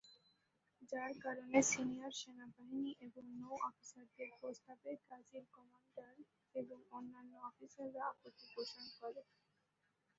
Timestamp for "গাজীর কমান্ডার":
5.05-6.13